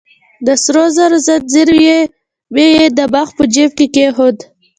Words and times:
د 0.45 0.47
سرو 0.63 0.83
زرو 0.97 1.17
ځنځیر 1.27 1.69
مې 2.53 2.65
يې 2.75 2.85
د 2.97 2.99
مخ 3.13 3.27
په 3.37 3.43
جیب 3.53 3.71
کې 3.77 3.85
کېښود. 3.95 4.37